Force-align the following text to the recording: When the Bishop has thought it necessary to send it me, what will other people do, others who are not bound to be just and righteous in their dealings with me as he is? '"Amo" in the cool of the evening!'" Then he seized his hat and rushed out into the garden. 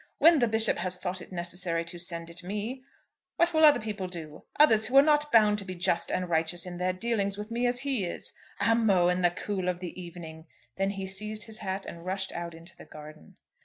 When 0.17 0.39
the 0.39 0.47
Bishop 0.47 0.77
has 0.79 0.97
thought 0.97 1.21
it 1.21 1.31
necessary 1.31 1.85
to 1.85 1.99
send 1.99 2.31
it 2.31 2.41
me, 2.43 2.81
what 3.35 3.53
will 3.53 3.63
other 3.63 3.79
people 3.79 4.07
do, 4.07 4.45
others 4.59 4.87
who 4.87 4.97
are 4.97 5.01
not 5.03 5.31
bound 5.31 5.59
to 5.59 5.63
be 5.63 5.75
just 5.75 6.09
and 6.09 6.27
righteous 6.27 6.65
in 6.65 6.77
their 6.79 6.91
dealings 6.91 7.37
with 7.37 7.51
me 7.51 7.67
as 7.67 7.81
he 7.81 8.03
is? 8.05 8.33
'"Amo" 8.59 9.09
in 9.09 9.21
the 9.21 9.29
cool 9.29 9.69
of 9.69 9.79
the 9.79 10.01
evening!'" 10.01 10.47
Then 10.75 10.89
he 10.89 11.05
seized 11.05 11.43
his 11.43 11.59
hat 11.59 11.85
and 11.85 12.03
rushed 12.03 12.31
out 12.31 12.55
into 12.55 12.75
the 12.75 12.85
garden. 12.85 13.35